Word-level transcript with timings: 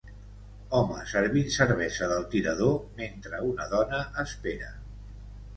Home 0.77 1.03
servint 1.11 1.51
cervesa 1.57 2.09
del 2.13 2.25
tirador 2.33 2.73
mentre 3.03 3.45
una 3.53 3.71
dona 3.75 4.01
espera. 4.25 4.73